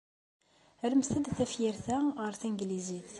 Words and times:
Rremt-d 0.91 1.25
tafyirt-a 1.37 1.97
ɣer 2.21 2.33
tanglizit. 2.41 3.09